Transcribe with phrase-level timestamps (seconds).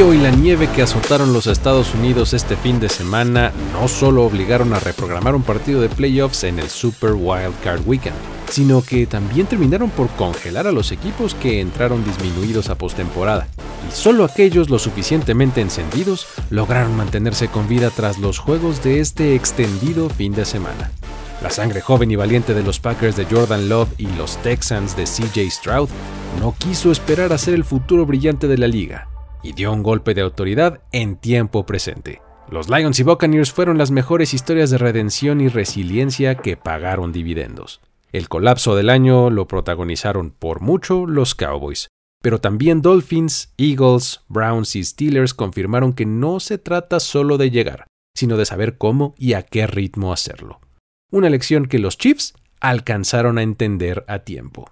[0.00, 4.72] y la nieve que azotaron los Estados Unidos este fin de semana no solo obligaron
[4.72, 8.16] a reprogramar un partido de playoffs en el Super Wild Card Weekend,
[8.48, 13.46] sino que también terminaron por congelar a los equipos que entraron disminuidos a postemporada.
[13.86, 19.34] Y solo aquellos lo suficientemente encendidos lograron mantenerse con vida tras los juegos de este
[19.34, 20.90] extendido fin de semana.
[21.42, 25.04] La sangre joven y valiente de los Packers de Jordan Love y los Texans de
[25.04, 25.90] CJ Stroud
[26.40, 29.09] no quiso esperar a ser el futuro brillante de la liga
[29.42, 32.20] y dio un golpe de autoridad en tiempo presente.
[32.50, 37.80] Los Lions y Buccaneers fueron las mejores historias de redención y resiliencia que pagaron dividendos.
[38.12, 41.88] El colapso del año lo protagonizaron por mucho los Cowboys,
[42.20, 47.86] pero también Dolphins, Eagles, Browns y Steelers confirmaron que no se trata solo de llegar,
[48.16, 50.60] sino de saber cómo y a qué ritmo hacerlo.
[51.12, 54.70] Una lección que los Chiefs alcanzaron a entender a tiempo.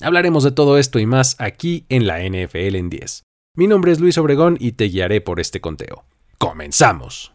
[0.00, 3.22] Hablaremos de todo esto y más aquí en la NFL en 10.
[3.58, 6.04] Mi nombre es Luis Obregón y te guiaré por este conteo.
[6.38, 7.32] ¡Comenzamos!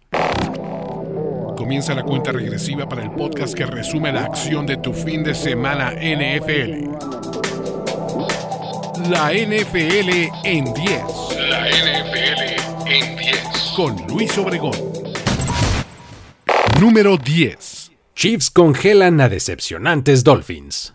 [1.57, 5.35] Comienza la cuenta regresiva para el podcast que resume la acción de tu fin de
[5.35, 6.91] semana NFL.
[9.09, 11.01] La NFL en 10.
[11.49, 13.73] La NFL en 10.
[13.75, 14.79] Con Luis Obregón.
[16.79, 17.91] Número 10.
[18.15, 20.93] Chiefs congelan a decepcionantes Dolphins.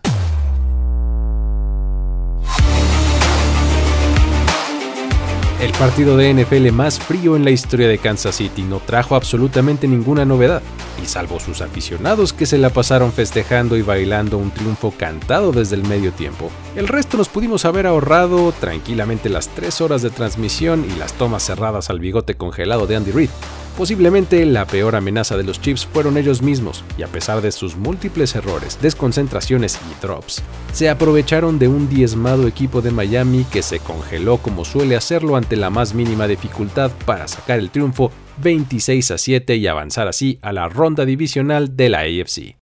[5.59, 8.61] El partido de NFL más frío en la historia de Kansas City.
[8.61, 10.61] No trajo absolutamente ninguna novedad,
[11.03, 15.75] y salvo sus aficionados que se la pasaron festejando y bailando un triunfo cantado desde
[15.75, 20.85] el medio tiempo, el resto nos pudimos haber ahorrado tranquilamente las 3 horas de transmisión
[20.89, 23.29] y las tomas cerradas al bigote congelado de Andy Reid,
[23.79, 27.77] Posiblemente la peor amenaza de los Chiefs fueron ellos mismos, y a pesar de sus
[27.77, 33.79] múltiples errores, desconcentraciones y drops, se aprovecharon de un diezmado equipo de Miami que se
[33.79, 38.11] congeló como suele hacerlo ante la más mínima dificultad para sacar el triunfo
[38.43, 42.57] 26 a 7 y avanzar así a la ronda divisional de la AFC.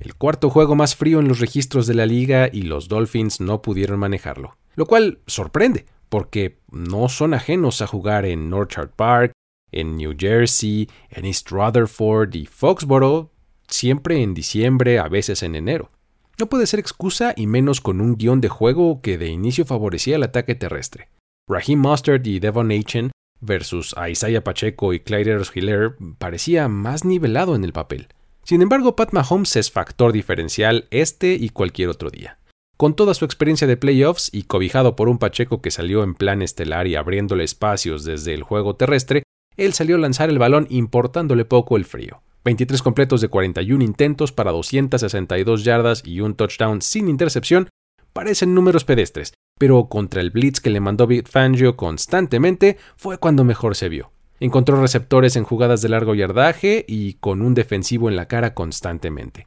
[0.00, 3.60] El cuarto juego más frío en los registros de la liga y los Dolphins no
[3.60, 9.32] pudieron manejarlo, lo cual sorprende, porque no son ajenos a jugar en Northard Park,
[9.72, 13.30] en New Jersey, en East Rutherford y Foxborough,
[13.66, 15.90] siempre en diciembre, a veces en enero.
[16.38, 20.16] No puede ser excusa y menos con un guion de juego que de inicio favorecía
[20.16, 21.08] el ataque terrestre.
[21.48, 23.10] Raheem Mustard y Devon Achen
[23.40, 28.08] versus Isaiah Pacheco y Clyde Hiller parecía más nivelado en el papel.
[28.44, 32.38] Sin embargo, Pat Mahomes es factor diferencial este y cualquier otro día.
[32.76, 36.42] Con toda su experiencia de playoffs y cobijado por un Pacheco que salió en plan
[36.42, 39.22] estelar y abriéndole espacios desde el juego terrestre,
[39.56, 42.22] él salió a lanzar el balón importándole poco el frío.
[42.44, 47.68] 23 completos de 41 intentos para 262 yardas y un touchdown sin intercepción
[48.12, 53.44] parecen números pedestres, pero contra el blitz que le mandó Big Fangio constantemente fue cuando
[53.44, 54.10] mejor se vio.
[54.40, 59.46] Encontró receptores en jugadas de largo yardaje y con un defensivo en la cara constantemente.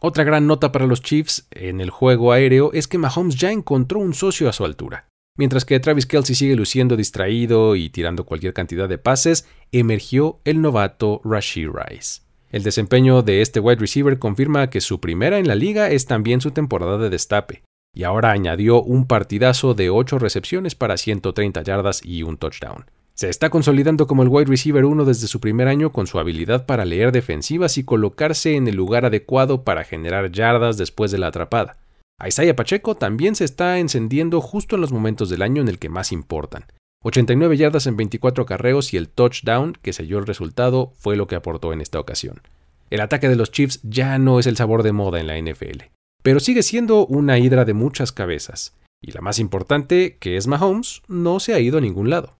[0.00, 3.98] Otra gran nota para los Chiefs en el juego aéreo es que Mahomes ya encontró
[3.98, 5.07] un socio a su altura.
[5.38, 10.60] Mientras que Travis Kelsey sigue luciendo distraído y tirando cualquier cantidad de pases, emergió el
[10.60, 12.22] novato Rashid Rice.
[12.50, 16.40] El desempeño de este wide receiver confirma que su primera en la liga es también
[16.40, 17.62] su temporada de destape,
[17.94, 22.86] y ahora añadió un partidazo de 8 recepciones para 130 yardas y un touchdown.
[23.14, 26.66] Se está consolidando como el wide receiver 1 desde su primer año con su habilidad
[26.66, 31.28] para leer defensivas y colocarse en el lugar adecuado para generar yardas después de la
[31.28, 31.76] atrapada.
[32.26, 35.88] Isaiah Pacheco también se está encendiendo justo en los momentos del año en el que
[35.88, 36.64] más importan.
[37.04, 41.36] 89 yardas en 24 carreos y el touchdown que selló el resultado fue lo que
[41.36, 42.42] aportó en esta ocasión.
[42.90, 45.84] El ataque de los Chiefs ya no es el sabor de moda en la NFL,
[46.24, 48.74] pero sigue siendo una hidra de muchas cabezas.
[49.00, 52.36] Y la más importante, que es Mahomes, no se ha ido a ningún lado.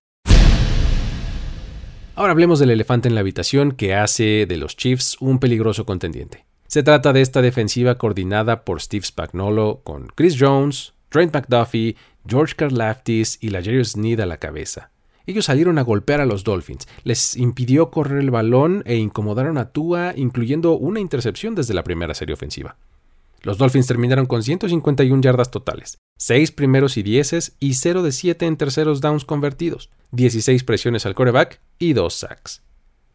[2.15, 6.48] Ahora hablemos del elefante en la habitación que hace de los Chiefs un peligroso contendiente.
[6.69, 11.95] Se trata de esta defensiva coordinada por Steve Spagnuolo con Chris Jones, Trent McDuffie,
[12.27, 14.91] George Karlaftis y la Jerry Sneed a la cabeza.
[15.25, 19.71] Ellos salieron a golpear a los Dolphins, les impidió correr el balón e incomodaron a
[19.71, 22.77] Tua, incluyendo una intercepción desde la primera serie ofensiva.
[23.41, 28.45] Los Dolphins terminaron con 151 yardas totales, 6 primeros y dieces y 0 de 7
[28.45, 32.61] en terceros downs convertidos, 16 presiones al coreback y 2 sacks.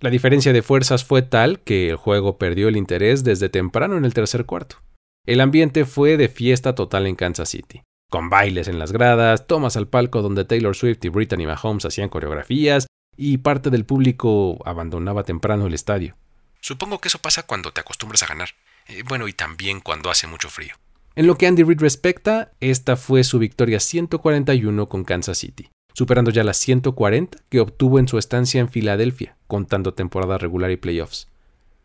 [0.05, 4.05] La diferencia de fuerzas fue tal que el juego perdió el interés desde temprano en
[4.05, 4.83] el tercer cuarto.
[5.25, 7.81] El ambiente fue de fiesta total en Kansas City,
[8.11, 12.11] con bailes en las gradas, tomas al palco donde Taylor Swift y Brittany Mahomes hacían
[12.11, 12.87] coreografías
[13.17, 16.19] y parte del público abandonaba temprano el estadio.
[16.61, 18.51] Supongo que eso pasa cuando te acostumbras a ganar.
[18.89, 20.75] Eh, bueno, y también cuando hace mucho frío.
[21.15, 26.31] En lo que Andy Reid respecta, esta fue su victoria 141 con Kansas City superando
[26.31, 31.29] ya las 140 que obtuvo en su estancia en Filadelfia, contando temporada regular y playoffs.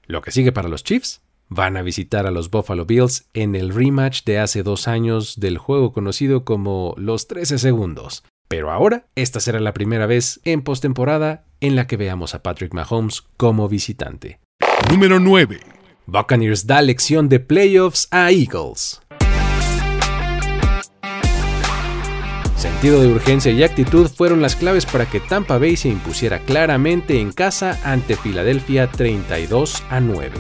[0.06, 3.74] Lo que sigue para los Chiefs, van a visitar a los Buffalo Bills en el
[3.74, 8.24] rematch de hace dos años del juego conocido como los 13 segundos.
[8.48, 12.74] Pero ahora, esta será la primera vez en postemporada en la que veamos a Patrick
[12.74, 14.40] Mahomes como visitante.
[14.90, 15.60] Número 9.
[16.08, 19.02] Buccaneers da lección de playoffs a Eagles.
[22.60, 27.22] Sentido de urgencia y actitud fueron las claves para que Tampa Bay se impusiera claramente
[27.22, 30.32] en casa ante Filadelfia 32 a 9.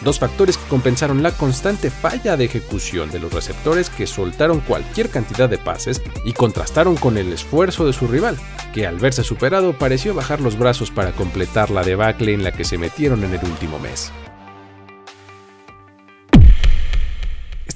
[0.00, 5.10] Dos factores que compensaron la constante falla de ejecución de los receptores que soltaron cualquier
[5.10, 8.36] cantidad de pases y contrastaron con el esfuerzo de su rival,
[8.74, 12.64] que al verse superado pareció bajar los brazos para completar la debacle en la que
[12.64, 14.10] se metieron en el último mes.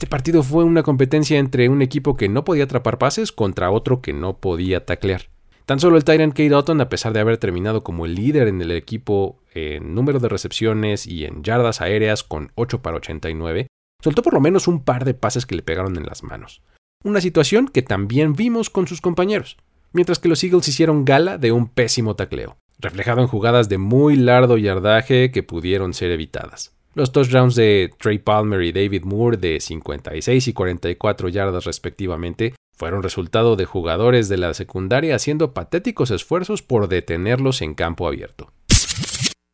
[0.05, 4.03] Este partido fue una competencia entre un equipo que no podía atrapar pases contra otro
[4.03, 5.31] que no podía taclear.
[5.65, 8.61] Tan solo el Tyrant Kate Otton, a pesar de haber terminado como el líder en
[8.61, 13.69] el equipo en número de recepciones y en yardas aéreas con 8 para 89,
[14.03, 16.61] soltó por lo menos un par de pases que le pegaron en las manos.
[17.03, 19.57] Una situación que también vimos con sus compañeros,
[19.95, 24.17] mientras que los Eagles hicieron gala de un pésimo tacleo, reflejado en jugadas de muy
[24.17, 26.75] largo yardaje que pudieron ser evitadas.
[26.97, 33.03] Los touchdowns de Trey Palmer y David Moore de 56 y 44 yardas respectivamente fueron
[33.03, 38.53] resultado de jugadores de la secundaria haciendo patéticos esfuerzos por detenerlos en campo abierto.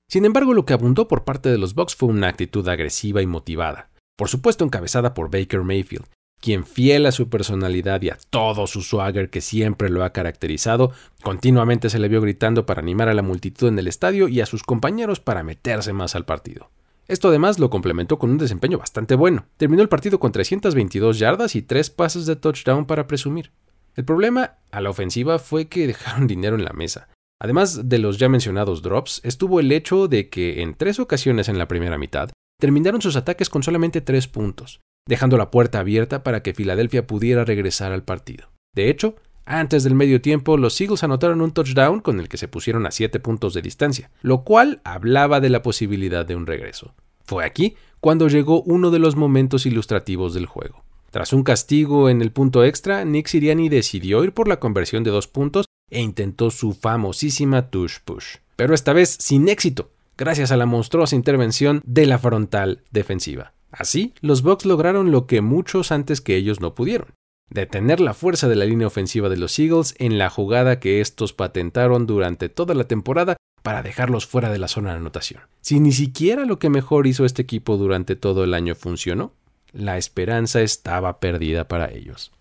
[0.06, 3.26] Sin embargo, lo que abundó por parte de los Bucks fue una actitud agresiva y
[3.26, 3.88] motivada,
[4.18, 6.04] por supuesto encabezada por Baker Mayfield,
[6.42, 10.92] quien fiel a su personalidad y a todo su swagger que siempre lo ha caracterizado,
[11.22, 14.46] continuamente se le vio gritando para animar a la multitud en el estadio y a
[14.46, 16.68] sus compañeros para meterse más al partido.
[17.10, 19.44] Esto además lo complementó con un desempeño bastante bueno.
[19.56, 23.50] Terminó el partido con 322 yardas y 3 pases de touchdown para presumir.
[23.96, 27.08] El problema a la ofensiva fue que dejaron dinero en la mesa.
[27.42, 31.58] Además de los ya mencionados drops, estuvo el hecho de que en tres ocasiones en
[31.58, 32.30] la primera mitad
[32.60, 34.78] terminaron sus ataques con solamente 3 puntos,
[35.08, 38.52] dejando la puerta abierta para que Filadelfia pudiera regresar al partido.
[38.72, 42.48] De hecho, antes del medio tiempo, los Eagles anotaron un touchdown con el que se
[42.48, 46.94] pusieron a 7 puntos de distancia, lo cual hablaba de la posibilidad de un regreso.
[47.24, 50.82] Fue aquí cuando llegó uno de los momentos ilustrativos del juego.
[51.10, 55.10] Tras un castigo en el punto extra, Nick Siriani decidió ir por la conversión de
[55.10, 58.36] dos puntos e intentó su famosísima tush push.
[58.54, 63.52] Pero esta vez sin éxito, gracias a la monstruosa intervención de la frontal defensiva.
[63.72, 67.08] Así, los Bucks lograron lo que muchos antes que ellos no pudieron,
[67.50, 71.32] detener la fuerza de la línea ofensiva de los Eagles en la jugada que estos
[71.32, 75.42] patentaron durante toda la temporada para dejarlos fuera de la zona de anotación.
[75.60, 79.34] Si ni siquiera lo que mejor hizo este equipo durante todo el año funcionó,
[79.72, 82.32] la esperanza estaba perdida para ellos.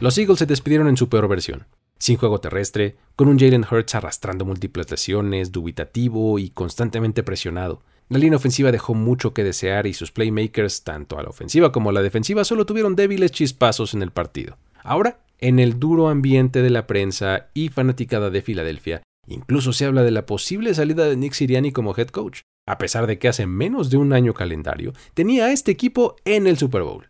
[0.00, 1.66] Los Eagles se despidieron en su peor versión,
[1.98, 8.18] sin juego terrestre, con un Jalen Hurts arrastrando múltiples lesiones, dubitativo y constantemente presionado, la
[8.18, 11.92] línea ofensiva dejó mucho que desear y sus playmakers, tanto a la ofensiva como a
[11.92, 14.58] la defensiva, solo tuvieron débiles chispazos en el partido.
[14.82, 20.02] Ahora, en el duro ambiente de la prensa y fanaticada de Filadelfia, incluso se habla
[20.02, 23.46] de la posible salida de Nick Siriani como head coach, a pesar de que hace
[23.46, 27.08] menos de un año calendario tenía a este equipo en el Super Bowl.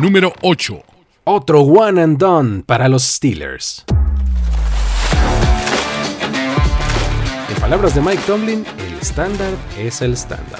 [0.00, 0.82] Número 8.
[1.24, 3.84] Otro one and done para los Steelers.
[7.48, 8.64] En palabras de Mike Tomlin,
[9.06, 10.58] estándar es el estándar.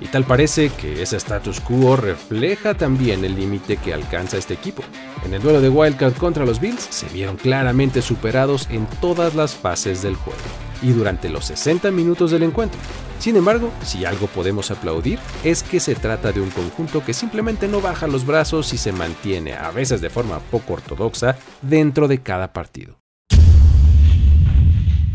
[0.00, 4.82] Y tal parece que ese status quo refleja también el límite que alcanza este equipo.
[5.24, 9.54] En el duelo de Wildcard contra los Bills se vieron claramente superados en todas las
[9.54, 10.40] fases del juego
[10.82, 12.80] y durante los 60 minutos del encuentro.
[13.20, 17.68] Sin embargo, si algo podemos aplaudir es que se trata de un conjunto que simplemente
[17.68, 22.20] no baja los brazos y se mantiene, a veces de forma poco ortodoxa, dentro de
[22.20, 22.98] cada partido.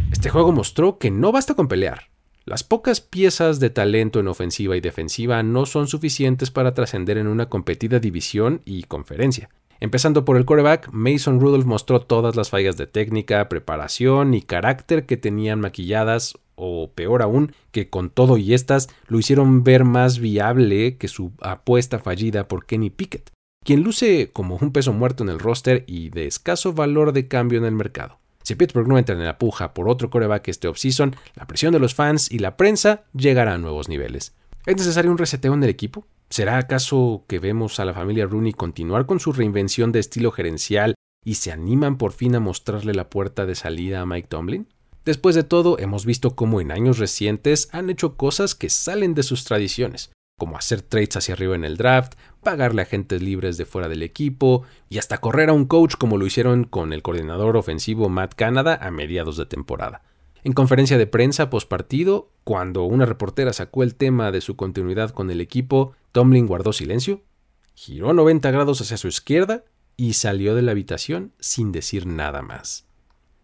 [0.09, 2.10] Este juego mostró que no basta con pelear,
[2.43, 7.27] las pocas piezas de talento en ofensiva y defensiva no son suficientes para trascender en
[7.27, 9.49] una competida división y conferencia.
[9.79, 15.05] Empezando por el quarterback, Mason Rudolph mostró todas las fallas de técnica, preparación y carácter
[15.05, 20.19] que tenían maquilladas, o peor aún, que con todo y estas lo hicieron ver más
[20.19, 23.31] viable que su apuesta fallida por Kenny Pickett,
[23.63, 27.59] quien luce como un peso muerto en el roster y de escaso valor de cambio
[27.59, 28.20] en el mercado.
[28.51, 31.79] Si Pittsburgh no entra en la puja por otro coreback este offseason, la presión de
[31.79, 34.35] los fans y la prensa llegará a nuevos niveles.
[34.65, 36.05] ¿Es necesario un reseteo en el equipo?
[36.29, 40.95] ¿Será acaso que vemos a la familia Rooney continuar con su reinvención de estilo gerencial
[41.23, 44.67] y se animan por fin a mostrarle la puerta de salida a Mike Tomlin?
[45.05, 49.23] Después de todo, hemos visto cómo en años recientes han hecho cosas que salen de
[49.23, 53.65] sus tradiciones, como hacer trades hacia arriba en el draft, pagarle a agentes libres de
[53.65, 57.57] fuera del equipo y hasta correr a un coach como lo hicieron con el coordinador
[57.57, 60.01] ofensivo Matt Canada a mediados de temporada.
[60.43, 65.29] En conferencia de prensa postpartido, cuando una reportera sacó el tema de su continuidad con
[65.29, 67.21] el equipo, Tomlin guardó silencio,
[67.75, 69.63] giró 90 grados hacia su izquierda
[69.95, 72.87] y salió de la habitación sin decir nada más.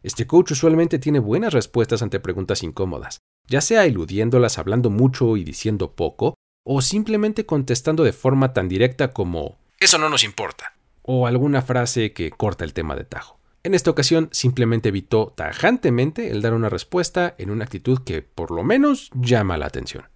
[0.01, 5.44] Este coach usualmente tiene buenas respuestas ante preguntas incómodas, ya sea eludiéndolas hablando mucho y
[5.44, 6.34] diciendo poco,
[6.69, 12.12] o simplemente contestando de forma tan directa como Eso no nos importa, o alguna frase
[12.12, 13.39] que corta el tema de tajo.
[13.63, 18.51] En esta ocasión simplemente evitó tajantemente el dar una respuesta en una actitud que por
[18.51, 20.09] lo menos llama la atención.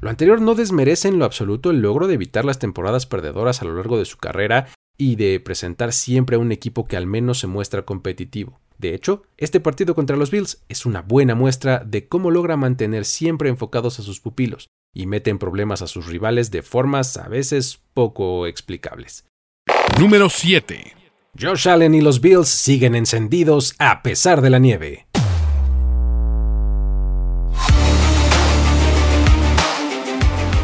[0.00, 3.64] Lo anterior no desmerece en lo absoluto el logro de evitar las temporadas perdedoras a
[3.64, 7.40] lo largo de su carrera y de presentar siempre a un equipo que al menos
[7.40, 8.60] se muestra competitivo.
[8.78, 13.04] De hecho, este partido contra los Bills es una buena muestra de cómo logra mantener
[13.04, 17.28] siempre enfocados a sus pupilos y mete en problemas a sus rivales de formas a
[17.28, 19.26] veces poco explicables.
[19.98, 20.94] Número 7.
[21.38, 25.05] Josh Allen y los Bills siguen encendidos a pesar de la nieve.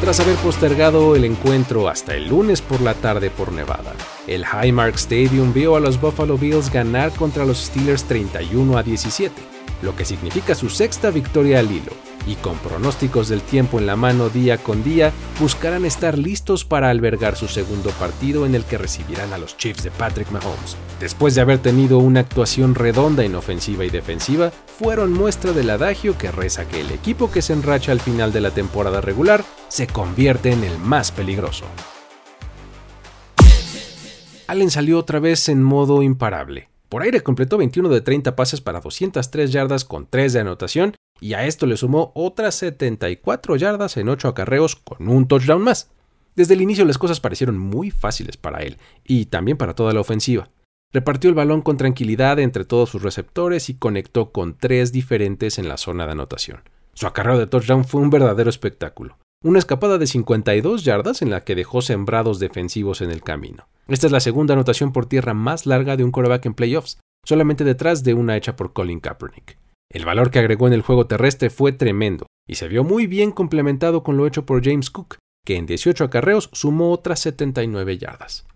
[0.03, 3.93] Tras haber postergado el encuentro hasta el lunes por la tarde por Nevada,
[4.27, 9.33] el Highmark Stadium vio a los Buffalo Bills ganar contra los Steelers 31 a 17,
[9.81, 11.93] lo que significa su sexta victoria al hilo,
[12.27, 16.91] y con pronósticos del tiempo en la mano día con día, buscarán estar listos para
[16.91, 20.77] albergar su segundo partido en el que recibirán a los Chiefs de Patrick Mahomes.
[21.01, 26.17] Después de haber tenido una actuación redonda en ofensiva y defensiva, fueron muestra del adagio
[26.17, 29.87] que reza que el equipo que se enracha al final de la temporada regular se
[29.87, 31.65] convierte en el más peligroso.
[34.47, 36.72] Allen salió otra vez en modo imparable.
[36.93, 41.33] Por aire completó 21 de 30 pases para 203 yardas con 3 de anotación y
[41.33, 45.91] a esto le sumó otras 74 yardas en 8 acarreos con un touchdown más.
[46.37, 50.01] Desde el inicio las cosas parecieron muy fáciles para él y también para toda la
[50.01, 50.51] ofensiva.
[50.93, 55.69] Repartió el balón con tranquilidad entre todos sus receptores y conectó con tres diferentes en
[55.69, 56.61] la zona de anotación.
[56.93, 59.17] Su acarreo de touchdown fue un verdadero espectáculo.
[59.45, 63.67] Una escapada de 52 yardas en la que dejó sembrados defensivos en el camino.
[63.89, 67.65] Esta es la segunda anotación por tierra más larga de un quarterback en playoffs, solamente
[67.65, 69.59] detrás de una hecha por Colin Kaepernick.
[69.91, 73.33] El valor que agregó en el juego terrestre fue tremendo y se vio muy bien
[73.33, 78.47] complementado con lo hecho por James Cook, que en 18 acarreos sumó otras 79 yardas.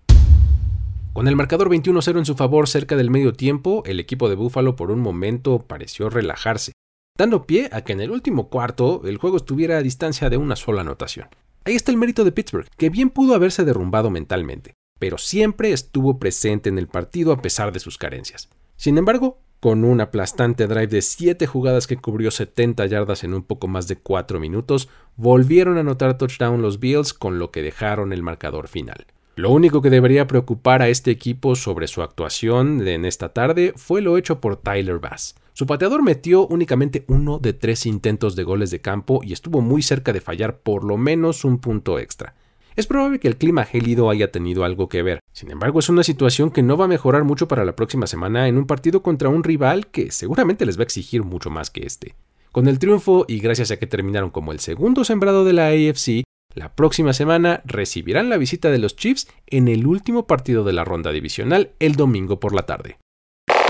[1.13, 4.77] Con el marcador 21-0 en su favor cerca del medio tiempo, el equipo de Buffalo
[4.77, 6.73] por un momento pareció relajarse,
[7.17, 10.57] dando pie a que en el último cuarto el juego estuviera a distancia de una
[10.57, 11.29] sola anotación.
[11.65, 16.19] Ahí está el mérito de Pittsburgh, que bien pudo haberse derrumbado mentalmente, pero siempre estuvo
[16.19, 18.49] presente en el partido a pesar de sus carencias.
[18.77, 23.43] Sin embargo, con un aplastante drive de 7 jugadas que cubrió 70 yardas en un
[23.43, 28.13] poco más de 4 minutos, volvieron a anotar touchdown los Bills con lo que dejaron
[28.13, 29.07] el marcador final.
[29.37, 34.01] Lo único que debería preocupar a este equipo sobre su actuación en esta tarde fue
[34.01, 35.35] lo hecho por Tyler Bass.
[35.53, 39.83] Su pateador metió únicamente uno de tres intentos de goles de campo y estuvo muy
[39.83, 42.35] cerca de fallar por lo menos un punto extra.
[42.77, 45.21] Es probable que el clima gélido haya tenido algo que ver.
[45.35, 48.49] Sin embargo, es una situación que no va a mejorar mucho para la próxima semana
[48.49, 51.85] en un partido contra un rival que seguramente les va a exigir mucho más que
[51.85, 52.15] este.
[52.53, 56.26] Con el triunfo y gracias a que terminaron como el segundo sembrado de la AFC,
[56.57, 60.85] la próxima semana recibirán la visita de los Chiefs en el último partido de la
[60.85, 62.97] ronda divisional el domingo por la tarde.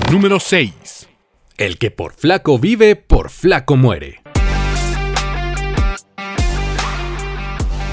[0.09, 1.09] Número 6.
[1.57, 4.21] El que por flaco vive, por flaco muere.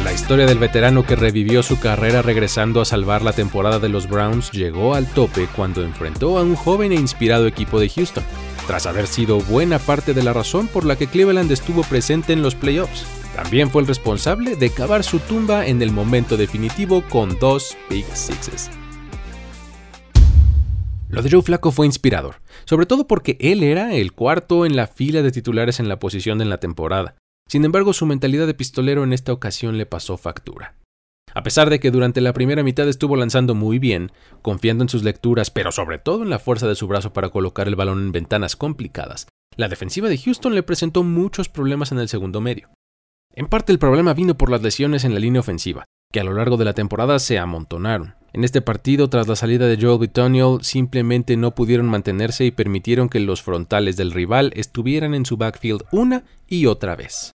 [0.05, 4.09] La historia del veterano que revivió su carrera regresando a salvar la temporada de los
[4.09, 8.23] Browns llegó al tope cuando enfrentó a un joven e inspirado equipo de Houston,
[8.69, 12.43] tras haber sido buena parte de la razón por la que Cleveland estuvo presente en
[12.43, 13.24] los playoffs.
[13.35, 18.07] También fue el responsable de cavar su tumba en el momento definitivo con dos Big
[18.14, 18.71] Sixes.
[21.09, 24.87] Lo de Joe Flaco fue inspirador, sobre todo porque él era el cuarto en la
[24.87, 27.17] fila de titulares en la posición en la temporada.
[27.49, 30.76] Sin embargo, su mentalidad de pistolero en esta ocasión le pasó factura.
[31.35, 34.12] A pesar de que durante la primera mitad estuvo lanzando muy bien,
[34.43, 37.67] confiando en sus lecturas, pero sobre todo en la fuerza de su brazo para colocar
[37.67, 39.26] el balón en ventanas complicadas,
[39.57, 42.71] la defensiva de Houston le presentó muchos problemas en el segundo medio.
[43.37, 46.35] En parte el problema vino por las lesiones en la línea ofensiva, que a lo
[46.35, 48.14] largo de la temporada se amontonaron.
[48.33, 53.09] En este partido, tras la salida de Joel Bitonio, simplemente no pudieron mantenerse y permitieron
[53.09, 57.33] que los frontales del rival estuvieran en su backfield una y otra vez.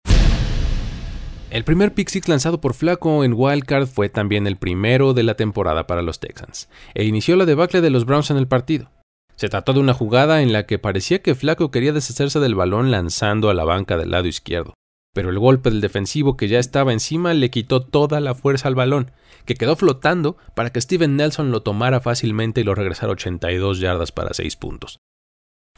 [1.50, 5.34] El primer pick six lanzado por Flaco en Wildcard fue también el primero de la
[5.34, 8.92] temporada para los Texans, e inició la debacle de los Browns en el partido.
[9.36, 12.92] Se trató de una jugada en la que parecía que Flaco quería deshacerse del balón
[12.92, 14.76] lanzando a la banca del lado izquierdo
[15.18, 18.76] pero el golpe del defensivo que ya estaba encima le quitó toda la fuerza al
[18.76, 19.10] balón,
[19.46, 24.12] que quedó flotando para que Steven Nelson lo tomara fácilmente y lo regresara 82 yardas
[24.12, 25.00] para 6 puntos.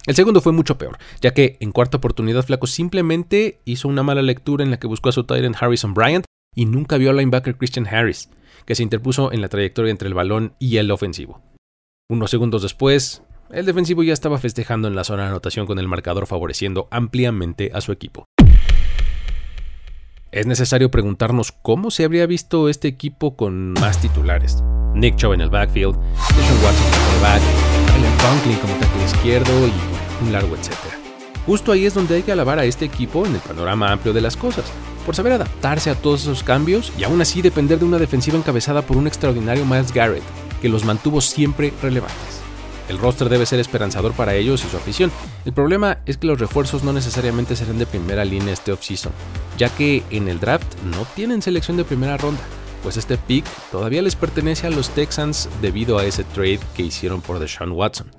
[0.05, 4.21] El segundo fue mucho peor, ya que en cuarta oportunidad Flaco simplemente hizo una mala
[4.21, 7.55] lectura en la que buscó a su Tyrant Harrison Bryant y nunca vio al linebacker
[7.55, 8.29] Christian Harris,
[8.65, 11.41] que se interpuso en la trayectoria entre el balón y el ofensivo.
[12.09, 15.87] Unos segundos después, el defensivo ya estaba festejando en la zona de anotación con el
[15.87, 18.25] marcador favoreciendo ampliamente a su equipo.
[20.31, 24.63] Es necesario preguntarnos cómo se habría visto este equipo con más titulares.
[24.93, 27.41] Nick Chubb en el backfield, Deshaun Watson como el back,
[27.87, 30.99] Tyler Conklin como tackle izquierdo y un largo etcétera.
[31.47, 34.21] Justo ahí es donde hay que alabar a este equipo en el panorama amplio de
[34.21, 34.65] las cosas,
[35.03, 38.83] por saber adaptarse a todos esos cambios y aún así depender de una defensiva encabezada
[38.83, 40.23] por un extraordinario Miles Garrett,
[40.61, 42.38] que los mantuvo siempre relevantes.
[42.89, 45.11] El roster debe ser esperanzador para ellos y su afición.
[45.45, 49.13] El problema es que los refuerzos no necesariamente serán de primera línea este offseason,
[49.59, 52.41] ya que en el draft no tienen selección de primera ronda,
[52.81, 57.21] pues este pick todavía les pertenece a los Texans debido a ese trade que hicieron
[57.21, 58.11] por Deshaun Watson.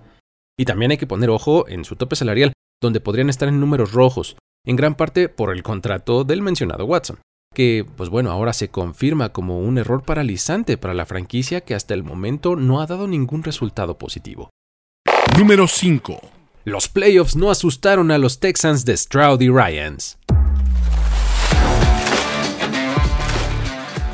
[0.57, 3.93] Y también hay que poner ojo en su tope salarial, donde podrían estar en números
[3.93, 7.19] rojos, en gran parte por el contrato del mencionado Watson,
[7.53, 11.95] que, pues bueno, ahora se confirma como un error paralizante para la franquicia que hasta
[11.95, 14.51] el momento no ha dado ningún resultado positivo.
[15.41, 16.21] Número 5.
[16.67, 20.19] Los playoffs no asustaron a los Texans de Stroud y Ryans.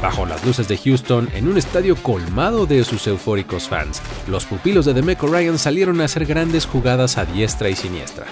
[0.00, 4.84] Bajo las luces de Houston, en un estadio colmado de sus eufóricos fans, los pupilos
[4.84, 8.26] de Demeco Ryan salieron a hacer grandes jugadas a diestra y siniestra.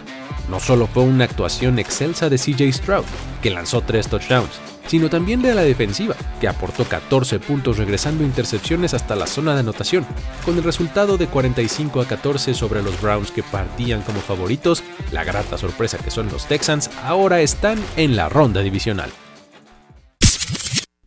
[0.49, 3.07] No solo fue una actuación excelsa de CJ Stroud,
[3.43, 8.95] que lanzó tres touchdowns, sino también de la defensiva, que aportó 14 puntos regresando intercepciones
[8.95, 10.07] hasta la zona de anotación,
[10.45, 15.25] con el resultado de 45 a 14 sobre los Browns que partían como favoritos, la
[15.25, 19.11] grata sorpresa que son los Texans ahora están en la ronda divisional.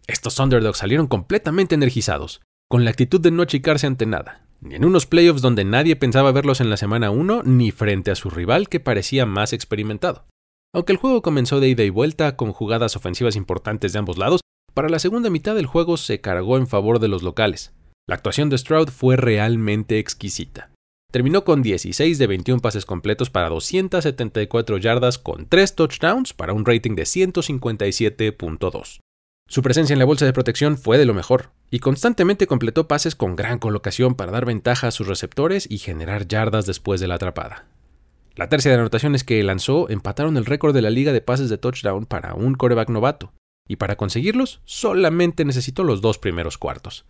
[0.07, 4.85] Estos underdogs salieron completamente energizados, con la actitud de no achicarse ante nada, ni en
[4.85, 8.69] unos playoffs donde nadie pensaba verlos en la semana 1, ni frente a su rival
[8.69, 10.25] que parecía más experimentado.
[10.73, 14.41] Aunque el juego comenzó de ida y vuelta con jugadas ofensivas importantes de ambos lados,
[14.73, 17.73] para la segunda mitad del juego se cargó en favor de los locales.
[18.07, 20.71] La actuación de Stroud fue realmente exquisita.
[21.11, 26.65] Terminó con 16 de 21 pases completos para 274 yardas con 3 touchdowns para un
[26.65, 28.99] rating de 157.2.
[29.49, 33.15] Su presencia en la bolsa de protección fue de lo mejor, y constantemente completó pases
[33.15, 37.15] con gran colocación para dar ventaja a sus receptores y generar yardas después de la
[37.15, 37.65] atrapada.
[38.37, 41.57] La tercia de anotaciones que lanzó empataron el récord de la liga de pases de
[41.57, 43.33] touchdown para un coreback novato,
[43.67, 47.07] y para conseguirlos solamente necesitó los dos primeros cuartos.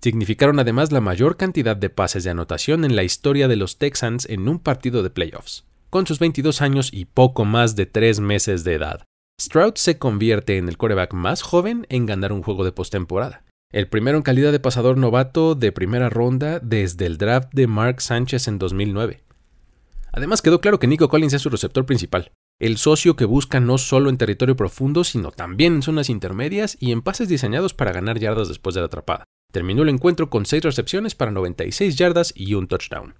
[0.00, 4.26] Significaron además la mayor cantidad de pases de anotación en la historia de los Texans
[4.30, 8.64] en un partido de playoffs, con sus 22 años y poco más de 3 meses
[8.64, 9.04] de edad.
[9.38, 13.86] Stroud se convierte en el coreback más joven en ganar un juego de postemporada, el
[13.86, 18.48] primero en calidad de pasador novato de primera ronda desde el draft de Mark Sánchez
[18.48, 19.20] en 2009.
[20.12, 23.78] Además quedó claro que Nico Collins es su receptor principal, el socio que busca no
[23.78, 28.18] solo en territorio profundo, sino también en zonas intermedias y en pases diseñados para ganar
[28.18, 29.24] yardas después de la atrapada.
[29.52, 33.14] Terminó el encuentro con 6 recepciones para 96 yardas y un touchdown.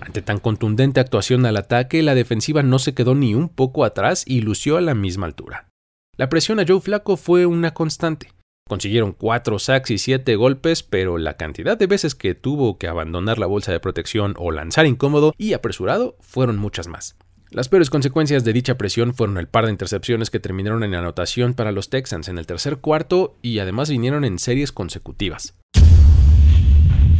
[0.00, 4.24] Ante tan contundente actuación al ataque, la defensiva no se quedó ni un poco atrás
[4.26, 5.68] y lució a la misma altura.
[6.16, 8.33] La presión a Joe Flaco fue una constante,
[8.66, 13.38] Consiguieron 4 sacks y 7 golpes, pero la cantidad de veces que tuvo que abandonar
[13.38, 17.14] la bolsa de protección o lanzar incómodo y apresurado fueron muchas más.
[17.50, 21.52] Las peores consecuencias de dicha presión fueron el par de intercepciones que terminaron en anotación
[21.52, 25.54] para los Texans en el tercer cuarto y además vinieron en series consecutivas.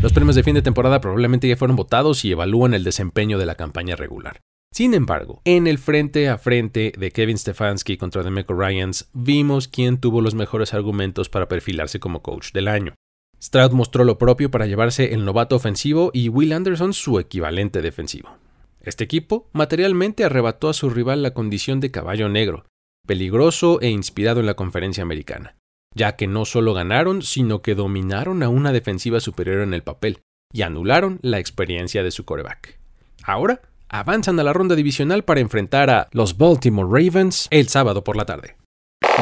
[0.01, 3.47] Los premios de fin de temporada probablemente ya fueron votados y evalúan el desempeño de
[3.47, 4.41] la campaña regular.
[4.75, 9.99] Sin embargo, en el frente a frente de Kevin Stefanski contra Demeco Ryans, vimos quién
[9.99, 12.93] tuvo los mejores argumentos para perfilarse como coach del año.
[13.41, 18.37] Stroud mostró lo propio para llevarse el novato ofensivo y Will Anderson su equivalente defensivo.
[18.81, 22.67] Este equipo materialmente arrebató a su rival la condición de caballo negro,
[23.07, 25.55] peligroso e inspirado en la conferencia americana,
[25.95, 30.19] ya que no solo ganaron, sino que dominaron a una defensiva superior en el papel
[30.53, 32.81] y anularon la experiencia de su coreback.
[33.23, 33.61] Ahora
[33.95, 38.25] avanzan a la ronda divisional para enfrentar a los Baltimore Ravens el sábado por la
[38.25, 38.57] tarde.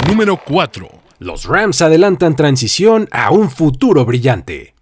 [0.08, 0.88] Número 4.
[1.18, 4.74] Los Rams adelantan transición a un futuro brillante.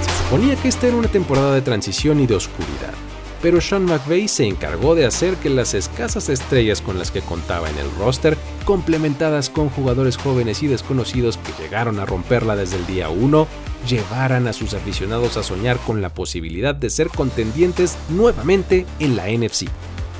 [0.00, 2.94] Se suponía que esta era una temporada de transición y de oscuridad,
[3.42, 7.68] pero Sean McVay se encargó de hacer que las escasas estrellas con las que contaba
[7.68, 12.86] en el roster, complementadas con jugadores jóvenes y desconocidos que llegaron a romperla desde el
[12.86, 13.46] día 1,
[13.88, 19.28] llevaran a sus aficionados a soñar con la posibilidad de ser contendientes nuevamente en la
[19.28, 19.68] NFC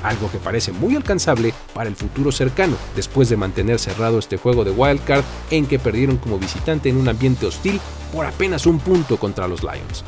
[0.05, 4.63] algo que parece muy alcanzable para el futuro cercano, después de mantener cerrado este juego
[4.63, 7.81] de wildcard en que perdieron como visitante en un ambiente hostil
[8.13, 10.03] por apenas un punto contra los Lions.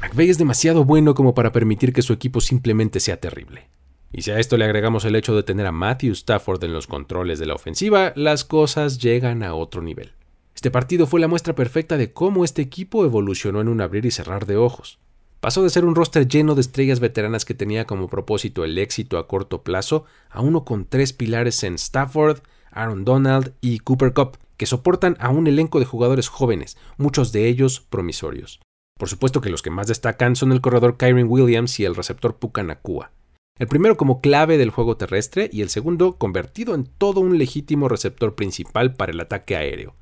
[0.00, 3.68] McVeigh es demasiado bueno como para permitir que su equipo simplemente sea terrible.
[4.12, 6.86] Y si a esto le agregamos el hecho de tener a Matthew Stafford en los
[6.86, 10.12] controles de la ofensiva, las cosas llegan a otro nivel.
[10.54, 14.10] Este partido fue la muestra perfecta de cómo este equipo evolucionó en un abrir y
[14.10, 14.98] cerrar de ojos.
[15.40, 19.18] Pasó de ser un roster lleno de estrellas veteranas que tenía como propósito el éxito
[19.18, 22.38] a corto plazo a uno con tres pilares en Stafford,
[22.70, 27.48] Aaron Donald y Cooper Cup, que soportan a un elenco de jugadores jóvenes, muchos de
[27.48, 28.60] ellos promisorios.
[28.98, 32.36] Por supuesto que los que más destacan son el corredor Kyron Williams y el receptor
[32.36, 33.12] Puka Nakua.
[33.58, 37.88] El primero como clave del juego terrestre y el segundo convertido en todo un legítimo
[37.88, 39.94] receptor principal para el ataque aéreo.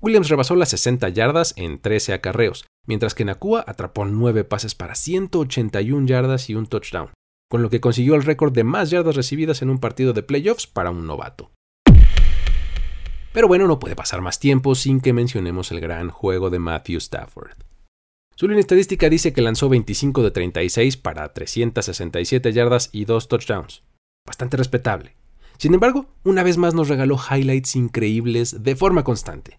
[0.00, 4.96] Williams rebasó las 60 yardas en 13 acarreos, mientras que Nakua atrapó 9 pases para
[4.96, 7.10] 181 yardas y un touchdown,
[7.48, 10.66] con lo que consiguió el récord de más yardas recibidas en un partido de playoffs
[10.66, 11.52] para un novato.
[13.32, 16.98] Pero bueno, no puede pasar más tiempo sin que mencionemos el gran juego de Matthew
[16.98, 17.52] Stafford.
[18.38, 23.82] Su línea estadística dice que lanzó 25 de 36 para 367 yardas y 2 touchdowns.
[24.26, 25.16] Bastante respetable.
[25.56, 29.58] Sin embargo, una vez más nos regaló highlights increíbles de forma constante.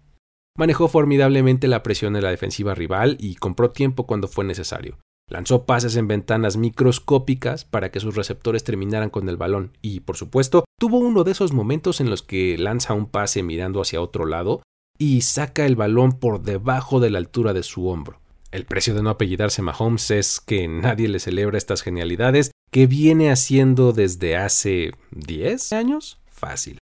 [0.55, 4.99] Manejó formidablemente la presión de la defensiva rival y compró tiempo cuando fue necesario.
[5.27, 10.17] Lanzó pases en ventanas microscópicas para que sus receptores terminaran con el balón y, por
[10.17, 14.27] supuesto, tuvo uno de esos momentos en los que lanza un pase mirando hacia otro
[14.27, 14.61] lado
[14.99, 18.19] y saca el balón por debajo de la altura de su hombro.
[18.51, 23.29] El precio de no apellidarse Mahomes es que nadie le celebra estas genialidades que viene
[23.29, 26.19] haciendo desde hace 10 años.
[26.27, 26.77] Fácil.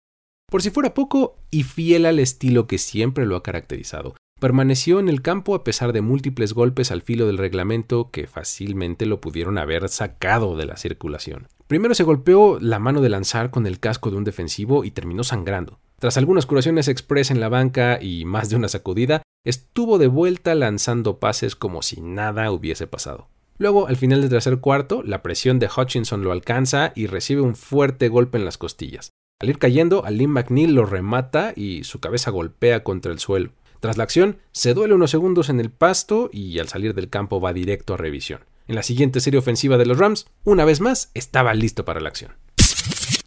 [0.51, 5.09] Por si fuera poco, y fiel al estilo que siempre lo ha caracterizado, permaneció en
[5.09, 9.57] el campo a pesar de múltiples golpes al filo del reglamento que fácilmente lo pudieron
[9.57, 11.47] haber sacado de la circulación.
[11.67, 15.23] Primero se golpeó la mano de lanzar con el casco de un defensivo y terminó
[15.23, 15.79] sangrando.
[15.97, 20.53] Tras algunas curaciones express en la banca y más de una sacudida, estuvo de vuelta
[20.55, 23.29] lanzando pases como si nada hubiese pasado.
[23.57, 27.55] Luego, al final del tercer cuarto, la presión de Hutchinson lo alcanza y recibe un
[27.55, 29.11] fuerte golpe en las costillas.
[29.39, 33.51] Al ir cayendo, Alim McNeil lo remata y su cabeza golpea contra el suelo.
[33.79, 37.39] Tras la acción, se duele unos segundos en el pasto y al salir del campo
[37.39, 38.41] va directo a revisión.
[38.67, 42.09] En la siguiente serie ofensiva de los Rams, una vez más, estaba listo para la
[42.09, 42.33] acción.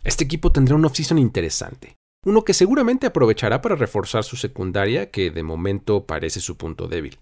[0.04, 1.96] Este equipo tendrá un offseason interesante,
[2.28, 7.18] uno que seguramente aprovechará para reforzar su secundaria, que de momento parece su punto débil.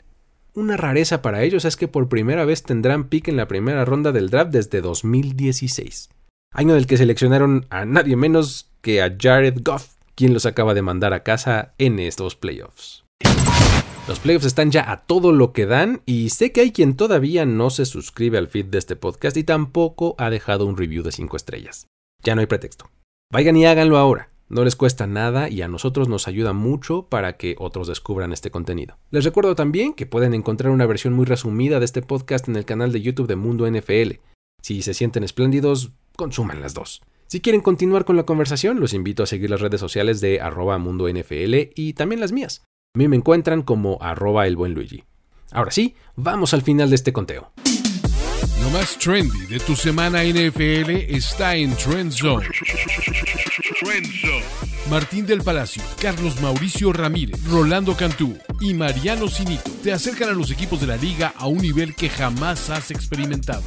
[0.54, 4.12] Una rareza para ellos es que por primera vez tendrán pick en la primera ronda
[4.12, 6.10] del draft desde 2016
[6.56, 10.82] año del que seleccionaron a nadie menos que a Jared Goff, quien los acaba de
[10.82, 13.04] mandar a casa en estos playoffs.
[14.08, 17.44] Los playoffs están ya a todo lo que dan y sé que hay quien todavía
[17.44, 21.12] no se suscribe al feed de este podcast y tampoco ha dejado un review de
[21.12, 21.88] 5 estrellas.
[22.22, 22.88] Ya no hay pretexto.
[23.32, 24.30] Vayan y háganlo ahora.
[24.48, 28.50] No les cuesta nada y a nosotros nos ayuda mucho para que otros descubran este
[28.50, 28.96] contenido.
[29.10, 32.64] Les recuerdo también que pueden encontrar una versión muy resumida de este podcast en el
[32.64, 34.20] canal de YouTube de Mundo NFL.
[34.62, 37.02] Si se sienten espléndidos, consuman las dos.
[37.26, 40.78] Si quieren continuar con la conversación, los invito a seguir las redes sociales de arroba
[40.78, 42.62] mundo NFL y también las mías.
[42.94, 45.02] A mí me encuentran como arroba el buen Luigi.
[45.50, 47.50] Ahora sí, vamos al final de este conteo.
[48.62, 52.46] Lo más trendy de tu semana NFL está en Trend Zone.
[54.88, 60.50] Martín del Palacio, Carlos Mauricio Ramírez, Rolando Cantú y Mariano Sinito te acercan a los
[60.50, 63.62] equipos de la liga a un nivel que jamás has experimentado.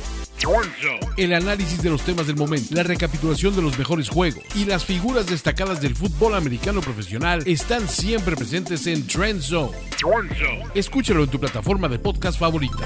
[1.17, 4.84] El análisis de los temas del momento, la recapitulación de los mejores juegos y las
[4.84, 9.78] figuras destacadas del fútbol americano profesional están siempre presentes en Trend Zone.
[10.74, 12.86] Escúchalo en tu plataforma de podcast favorita.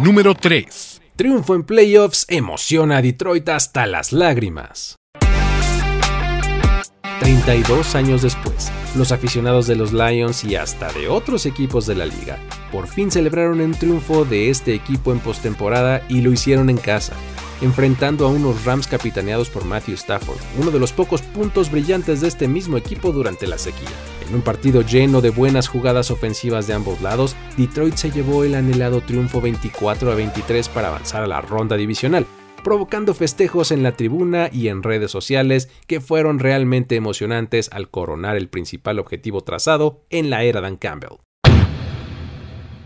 [0.00, 1.00] Número 3.
[1.16, 4.98] Triunfo en playoffs emociona a Detroit hasta las lágrimas.
[7.20, 12.06] 32 años después, los aficionados de los Lions y hasta de otros equipos de la
[12.06, 12.38] liga
[12.70, 17.14] por fin celebraron un triunfo de este equipo en postemporada y lo hicieron en casa,
[17.60, 22.28] enfrentando a unos Rams capitaneados por Matthew Stafford, uno de los pocos puntos brillantes de
[22.28, 23.88] este mismo equipo durante la sequía.
[24.28, 28.54] En un partido lleno de buenas jugadas ofensivas de ambos lados, Detroit se llevó el
[28.54, 32.26] anhelado triunfo 24 a 23 para avanzar a la ronda divisional,
[32.62, 38.36] provocando festejos en la tribuna y en redes sociales que fueron realmente emocionantes al coronar
[38.36, 41.18] el principal objetivo trazado en la era Dan Campbell.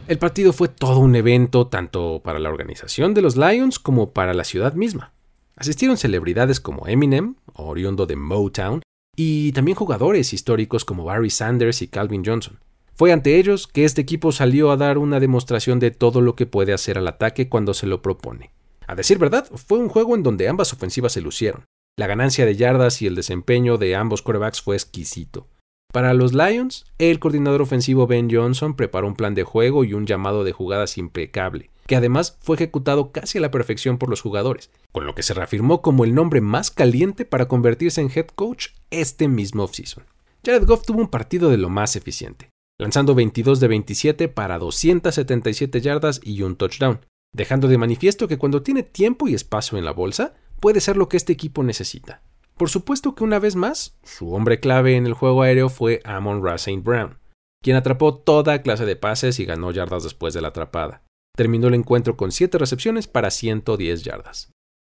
[0.08, 4.34] El partido fue todo un evento tanto para la organización de los Lions como para
[4.34, 5.12] la ciudad misma.
[5.56, 8.82] Asistieron celebridades como Eminem, oriundo de Motown,
[9.16, 12.58] y también jugadores históricos como Barry Sanders y Calvin Johnson.
[12.94, 16.46] Fue ante ellos que este equipo salió a dar una demostración de todo lo que
[16.46, 18.50] puede hacer al ataque cuando se lo propone.
[18.86, 21.64] A decir verdad, fue un juego en donde ambas ofensivas se lucieron.
[21.98, 25.48] La ganancia de yardas y el desempeño de ambos quarterbacks fue exquisito.
[25.92, 30.06] Para los Lions, el coordinador ofensivo Ben Johnson preparó un plan de juego y un
[30.06, 34.70] llamado de jugadas impecable, que además fue ejecutado casi a la perfección por los jugadores,
[34.90, 38.68] con lo que se reafirmó como el nombre más caliente para convertirse en head coach
[38.90, 40.04] este mismo offseason.
[40.42, 45.82] Jared Goff tuvo un partido de lo más eficiente, lanzando 22 de 27 para 277
[45.82, 47.00] yardas y un touchdown,
[47.32, 51.08] dejando de manifiesto que cuando tiene tiempo y espacio en la bolsa, puede ser lo
[51.08, 52.22] que este equipo necesita.
[52.56, 56.44] Por supuesto que una vez más, su hombre clave en el juego aéreo fue Amon
[56.44, 56.56] Ra.
[56.82, 57.18] Brown,
[57.62, 61.02] quien atrapó toda clase de pases y ganó yardas después de la atrapada.
[61.34, 64.52] Terminó el encuentro con 7 recepciones para 110 yardas.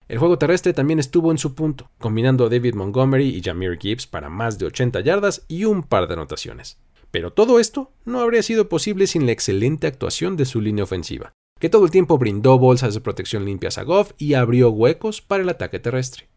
[0.08, 4.08] El juego terrestre también estuvo en su punto, combinando a David Montgomery y Jameer Gibbs
[4.08, 6.80] para más de 80 yardas y un par de anotaciones.
[7.12, 11.34] Pero todo esto no habría sido posible sin la excelente actuación de su línea ofensiva,
[11.64, 15.44] que todo el tiempo brindó bolsas de protección limpias a Goff y abrió huecos para
[15.44, 16.28] el ataque terrestre.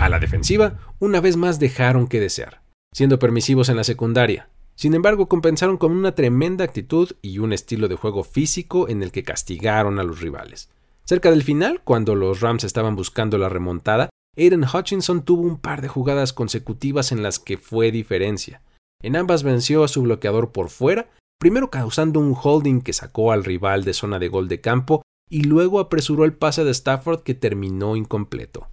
[0.00, 4.48] A la defensiva, una vez más dejaron que desear, siendo permisivos en la secundaria.
[4.74, 9.12] Sin embargo, compensaron con una tremenda actitud y un estilo de juego físico en el
[9.12, 10.68] que castigaron a los rivales.
[11.04, 15.82] Cerca del final, cuando los Rams estaban buscando la remontada, Aiden Hutchinson tuvo un par
[15.82, 18.62] de jugadas consecutivas en las que fue diferencia.
[19.04, 23.44] En ambas venció a su bloqueador por fuera, primero causando un holding que sacó al
[23.44, 27.34] rival de zona de gol de campo y luego apresuró el pase de Stafford que
[27.34, 28.68] terminó incompleto.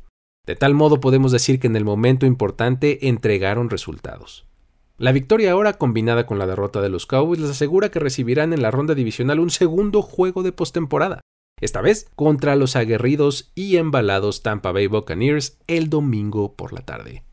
[0.45, 4.45] De tal modo podemos decir que en el momento importante entregaron resultados.
[4.97, 8.61] La victoria ahora combinada con la derrota de los Cowboys les asegura que recibirán en
[8.61, 11.21] la ronda divisional un segundo juego de postemporada,
[11.59, 17.23] esta vez contra los aguerridos y embalados Tampa Bay Buccaneers el domingo por la tarde.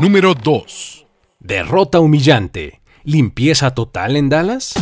[0.00, 1.06] Número 2.
[1.40, 2.80] Derrota humillante.
[3.06, 4.72] ¿Limpieza total en Dallas?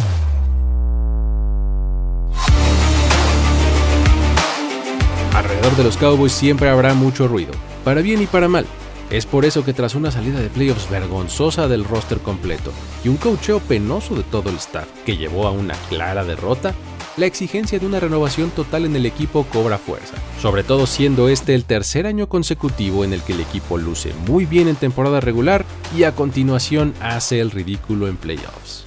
[5.34, 7.50] Alrededor de los Cowboys siempre habrá mucho ruido,
[7.82, 8.64] para bien y para mal.
[9.10, 12.70] Es por eso que tras una salida de playoffs vergonzosa del roster completo
[13.02, 16.76] y un cocheo penoso de todo el staff que llevó a una clara derrota,
[17.16, 21.54] la exigencia de una renovación total en el equipo cobra fuerza, sobre todo siendo este
[21.54, 25.64] el tercer año consecutivo en el que el equipo luce muy bien en temporada regular
[25.96, 28.86] y a continuación hace el ridículo en playoffs.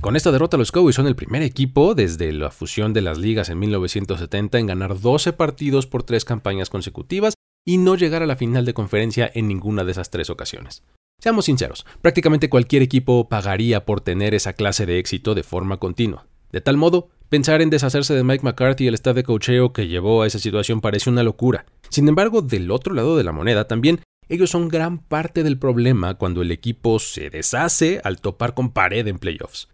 [0.00, 3.48] Con esta derrota los Cowboys son el primer equipo desde la fusión de las ligas
[3.48, 7.34] en 1970 en ganar 12 partidos por tres campañas consecutivas
[7.66, 10.84] y no llegar a la final de conferencia en ninguna de esas tres ocasiones.
[11.18, 16.26] Seamos sinceros, prácticamente cualquier equipo pagaría por tener esa clase de éxito de forma continua.
[16.52, 19.88] De tal modo, pensar en deshacerse de Mike McCarthy y el staff de cocheo que
[19.88, 21.66] llevó a esa situación parece una locura.
[21.88, 26.14] Sin embargo, del otro lado de la moneda también, ellos son gran parte del problema
[26.14, 29.68] cuando el equipo se deshace al topar con pared en playoffs.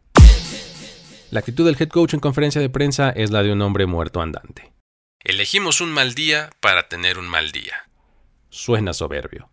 [1.31, 4.21] La actitud del head coach en conferencia de prensa es la de un hombre muerto
[4.21, 4.73] andante.
[5.25, 7.89] Elegimos un mal día para tener un mal día.
[8.51, 9.49] Suena soberbio.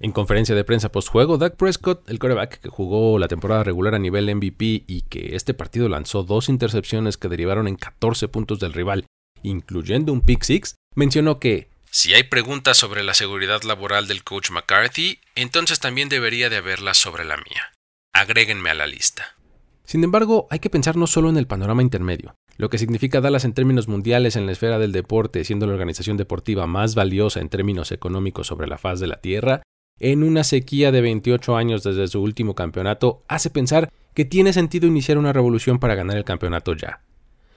[0.00, 3.98] En conferencia de prensa postjuego, Doug Prescott, el quarterback que jugó la temporada regular a
[3.98, 8.72] nivel MVP y que este partido lanzó dos intercepciones que derivaron en 14 puntos del
[8.72, 9.06] rival,
[9.42, 14.50] incluyendo un pick six, mencionó que si hay preguntas sobre la seguridad laboral del coach
[14.50, 17.72] McCarthy, entonces también debería de haberlas sobre la mía.
[18.12, 19.36] Agréguenme a la lista.
[19.84, 23.44] Sin embargo, hay que pensar no solo en el panorama intermedio, lo que significa Dallas
[23.44, 27.48] en términos mundiales en la esfera del deporte, siendo la organización deportiva más valiosa en
[27.48, 29.62] términos económicos sobre la faz de la Tierra,
[29.98, 34.86] en una sequía de 28 años desde su último campeonato, hace pensar que tiene sentido
[34.86, 37.00] iniciar una revolución para ganar el campeonato ya.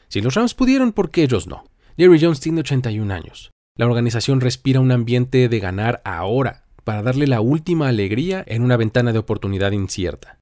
[0.07, 1.65] Si los Rams pudieron, ¿por qué ellos no?
[1.97, 3.51] Jerry Jones tiene 81 años.
[3.75, 8.77] La organización respira un ambiente de ganar ahora, para darle la última alegría en una
[8.77, 10.39] ventana de oportunidad incierta.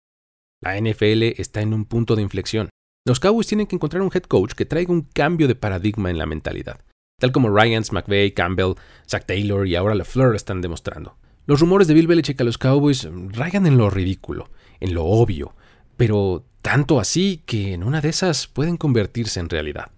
[0.61, 2.69] La NFL está en un punto de inflexión.
[3.03, 6.19] Los Cowboys tienen que encontrar un head coach que traiga un cambio de paradigma en
[6.19, 6.81] la mentalidad,
[7.19, 8.75] tal como Ryans, McVeigh, Campbell,
[9.09, 11.17] Zach Taylor y ahora LaFleur están demostrando.
[11.47, 15.53] Los rumores de Bill Belichick a los Cowboys rayan en lo ridículo, en lo obvio,
[15.95, 19.91] pero tanto así que en una de esas pueden convertirse en realidad.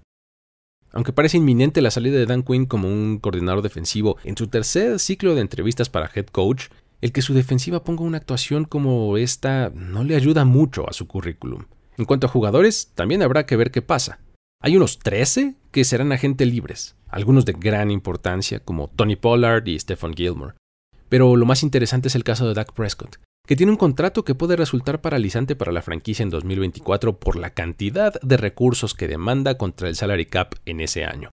[0.92, 5.00] Aunque parece inminente la salida de Dan Quinn como un coordinador defensivo en su tercer
[5.00, 6.66] ciclo de entrevistas para head coach,
[7.00, 11.08] el que su defensiva ponga una actuación como esta no le ayuda mucho a su
[11.08, 11.64] currículum.
[11.98, 14.20] En cuanto a jugadores, también habrá que ver qué pasa.
[14.62, 19.80] Hay unos 13 que serán agentes libres, algunos de gran importancia como Tony Pollard y
[19.80, 20.56] Stephen Gilmore.
[21.10, 23.18] Pero lo más interesante es el caso de Dak Prescott,
[23.48, 27.52] que tiene un contrato que puede resultar paralizante para la franquicia en 2024 por la
[27.52, 31.32] cantidad de recursos que demanda contra el salary cap en ese año.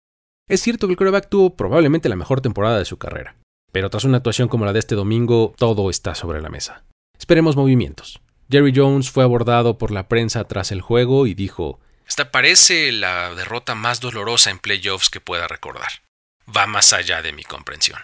[0.49, 3.37] Es cierto que el quarterback tuvo probablemente la mejor temporada de su carrera,
[3.73, 6.83] Pero tras una actuación como la de este domingo, todo está sobre la mesa.
[7.17, 8.21] Esperemos movimientos.
[8.51, 13.33] Jerry Jones fue abordado por la prensa tras el juego y dijo, Esta parece la
[13.37, 16.03] derrota más dolorosa en playoffs que pueda recordar.
[16.49, 18.01] Va más allá de mi comprensión.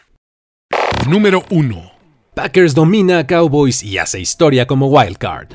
[1.09, 1.93] Número 1.
[2.35, 5.51] Packers domina a Cowboys y hace historia como wildcard.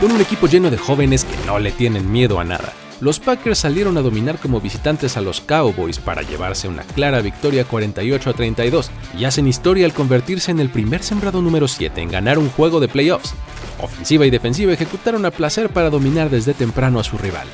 [0.00, 3.58] Con un equipo lleno de jóvenes que no le tienen miedo a nada, los Packers
[3.58, 8.32] salieron a dominar como visitantes a los Cowboys para llevarse una clara victoria 48 a
[8.32, 12.48] 32 y hacen historia al convertirse en el primer sembrado número 7 en ganar un
[12.48, 13.34] juego de playoffs.
[13.82, 17.48] Ofensiva y defensiva ejecutaron a placer para dominar desde temprano a su rival.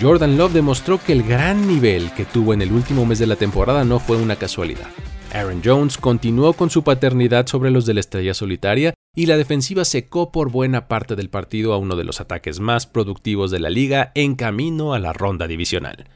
[0.00, 3.34] Jordan Love demostró que el gran nivel que tuvo en el último mes de la
[3.34, 4.86] temporada no fue una casualidad.
[5.32, 9.84] Aaron Jones continuó con su paternidad sobre los de la estrella solitaria y la defensiva
[9.84, 13.70] secó por buena parte del partido a uno de los ataques más productivos de la
[13.70, 16.06] liga en camino a la ronda divisional.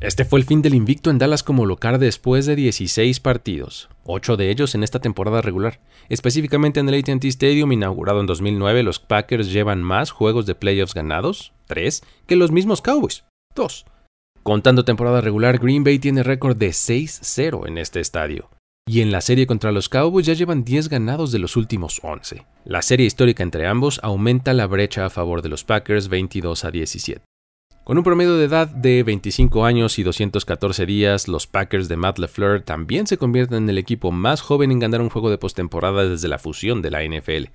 [0.00, 4.38] Este fue el fin del invicto en Dallas como local después de 16 partidos, 8
[4.38, 5.80] de ellos en esta temporada regular.
[6.08, 10.94] Específicamente en el AT&T Stadium inaugurado en 2009, los Packers llevan más juegos de playoffs
[10.94, 13.86] ganados, 3, que los mismos Cowboys, 2.
[14.42, 18.50] Contando temporada regular, Green Bay tiene récord de 6-0 en este estadio.
[18.86, 22.44] Y en la serie contra los Cowboys ya llevan 10 ganados de los últimos 11.
[22.66, 26.70] La serie histórica entre ambos aumenta la brecha a favor de los Packers 22 a
[26.70, 27.22] 17.
[27.84, 32.18] Con un promedio de edad de 25 años y 214 días, los Packers de Matt
[32.18, 36.08] LeFleur también se convierten en el equipo más joven en ganar un juego de postemporada
[36.08, 37.50] desde la fusión de la NFL.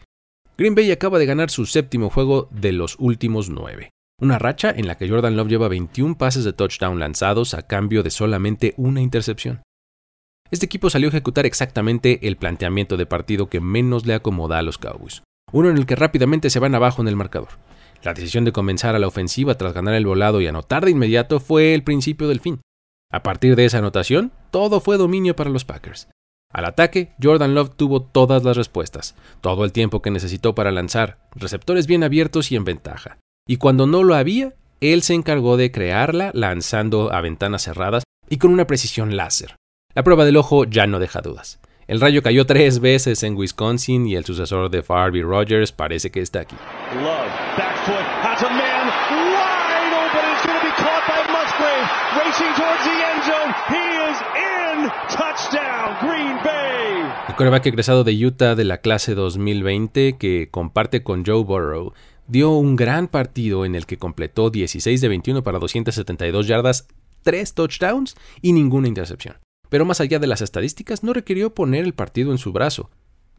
[0.56, 3.90] Green Bay acaba de ganar su séptimo juego de los últimos nueve.
[4.22, 8.04] Una racha en la que Jordan Love lleva 21 pases de touchdown lanzados a cambio
[8.04, 9.64] de solamente una intercepción.
[10.52, 14.62] Este equipo salió a ejecutar exactamente el planteamiento de partido que menos le acomoda a
[14.62, 17.50] los Cowboys, uno en el que rápidamente se van abajo en el marcador.
[18.04, 21.40] La decisión de comenzar a la ofensiva tras ganar el volado y anotar de inmediato
[21.40, 22.62] fue el principio del fin.
[23.12, 26.08] A partir de esa anotación, todo fue dominio para los Packers.
[26.52, 31.20] Al ataque, Jordan Love tuvo todas las respuestas, todo el tiempo que necesitó para lanzar,
[31.36, 33.18] receptores bien abiertos y en ventaja.
[33.48, 38.38] Y cuando no lo había, él se encargó de crearla lanzando a ventanas cerradas y
[38.38, 39.56] con una precisión láser.
[39.94, 41.60] La prueba del ojo ya no deja dudas.
[41.88, 46.22] El rayo cayó tres veces en Wisconsin y el sucesor de Farby Rogers parece que
[46.22, 46.56] está aquí.
[57.28, 61.92] El coreback egresado de Utah de la clase 2020 que comparte con Joe Burrow
[62.28, 66.88] dio un gran partido en el que completó 16 de 21 para 272 yardas,
[67.24, 69.36] 3 touchdowns y ninguna intercepción.
[69.68, 72.90] Pero más allá de las estadísticas no requirió poner el partido en su brazo.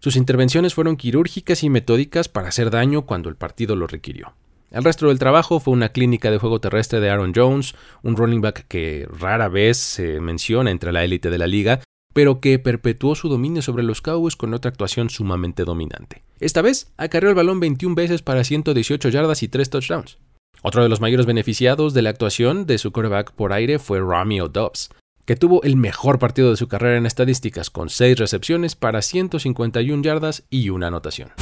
[0.01, 4.35] Sus intervenciones fueron quirúrgicas y metódicas para hacer daño cuando el partido lo requirió.
[4.71, 8.41] El resto del trabajo fue una clínica de juego terrestre de Aaron Jones, un running
[8.41, 11.81] back que rara vez se menciona entre la élite de la liga,
[12.15, 16.23] pero que perpetuó su dominio sobre los Cowboys con otra actuación sumamente dominante.
[16.39, 20.19] Esta vez acarreó el balón 21 veces para 118 yardas y 3 touchdowns.
[20.63, 24.49] Otro de los mayores beneficiados de la actuación de su quarterback por aire fue Romeo
[24.49, 24.91] Dobbs,
[25.25, 30.03] que tuvo el mejor partido de su carrera en estadísticas con 6 recepciones para 151
[30.05, 31.33] yardas y una anotación.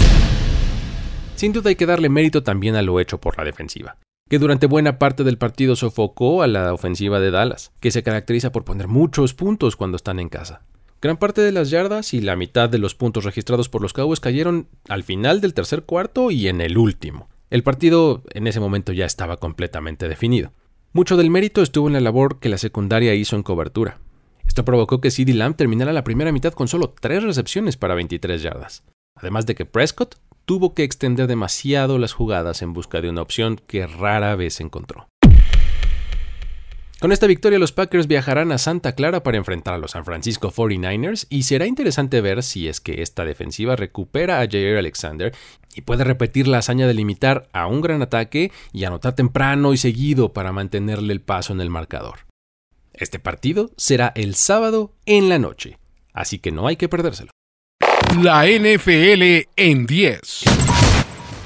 [1.38, 3.96] Sin duda hay que darle mérito también a lo hecho por la defensiva,
[4.28, 8.50] que durante buena parte del partido sofocó a la ofensiva de Dallas, que se caracteriza
[8.50, 10.62] por poner muchos puntos cuando están en casa.
[11.00, 14.18] Gran parte de las yardas y la mitad de los puntos registrados por los Cowboys
[14.18, 17.28] cayeron al final del tercer cuarto y en el último.
[17.50, 20.50] El partido en ese momento ya estaba completamente definido.
[20.92, 24.00] Mucho del mérito estuvo en la labor que la secundaria hizo en cobertura.
[24.44, 28.42] Esto provocó que CeeDee Lamb terminara la primera mitad con solo 3 recepciones para 23
[28.42, 28.82] yardas.
[29.14, 30.16] Además de que Prescott
[30.48, 35.06] tuvo que extender demasiado las jugadas en busca de una opción que rara vez encontró.
[37.00, 40.50] Con esta victoria los Packers viajarán a Santa Clara para enfrentar a los San Francisco
[40.50, 45.34] 49ers y será interesante ver si es que esta defensiva recupera a Jair Alexander
[45.74, 49.76] y puede repetir la hazaña de limitar a un gran ataque y anotar temprano y
[49.76, 52.20] seguido para mantenerle el paso en el marcador.
[52.94, 55.78] Este partido será el sábado en la noche,
[56.14, 57.32] así que no hay que perdérselo.
[58.16, 60.44] La NFL en 10.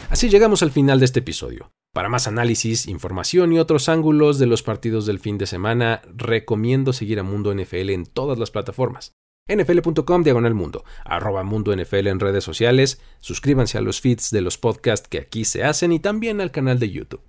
[0.09, 1.71] Así llegamos al final de este episodio.
[1.93, 6.95] Para más análisis, información y otros ángulos de los partidos del fin de semana, recomiendo
[6.95, 9.13] seguir a Mundo NFL en todas las plataformas.
[9.49, 14.57] nfl.com diagonal mundo, arroba mundo NFL en redes sociales, suscríbanse a los feeds de los
[14.57, 17.23] podcasts que aquí se hacen y también al canal de YouTube.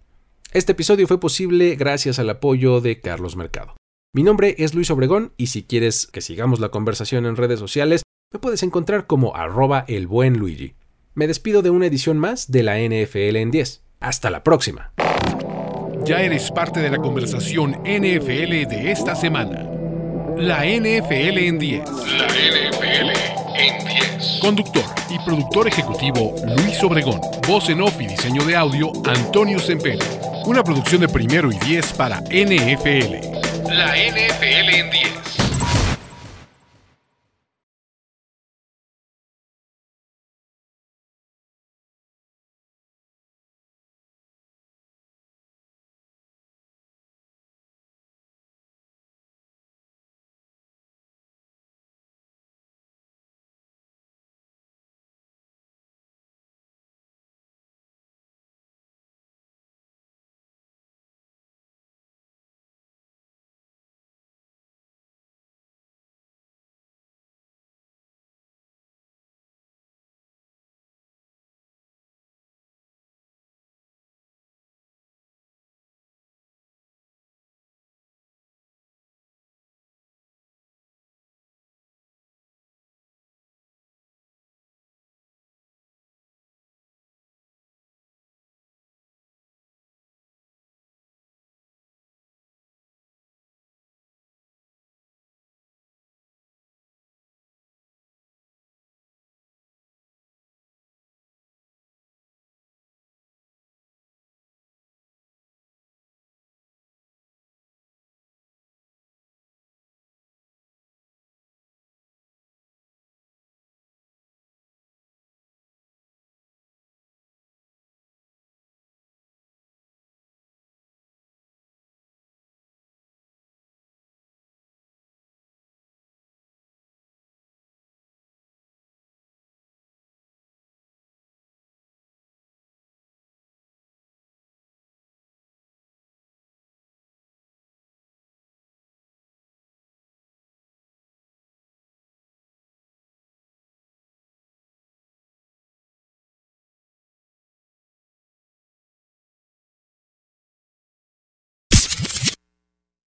[0.53, 3.75] Este episodio fue posible gracias al apoyo de Carlos Mercado.
[4.15, 8.03] Mi nombre es Luis Obregón y si quieres que sigamos la conversación en redes sociales,
[8.33, 10.73] me puedes encontrar como arroba el buen Luigi.
[11.13, 13.83] Me despido de una edición más de la NFL en 10.
[13.99, 14.91] Hasta la próxima.
[16.03, 19.69] ya eres parte de la conversación NFL de esta semana.
[20.35, 21.83] La NFL en 10.
[21.87, 23.11] La NFL
[23.55, 24.39] en 10.
[24.41, 27.21] Conductor y productor ejecutivo Luis Obregón.
[27.47, 29.99] Voz en off y diseño de audio Antonio Sempere.
[30.45, 33.13] Una producción de primero y 10 para NFL.
[33.67, 35.42] La NFL en 10.